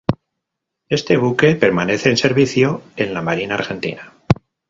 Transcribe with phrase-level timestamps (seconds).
[0.89, 4.13] Este buque permanece en servicio en la Marina Argentina.